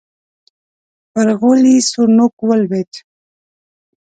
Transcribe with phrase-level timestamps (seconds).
[1.11, 2.91] پر غولي سور نوک ولوېد.